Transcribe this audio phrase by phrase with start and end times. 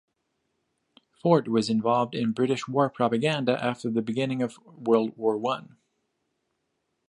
[1.11, 5.77] Ford was involved in British war propaganda after the beginning of World War One.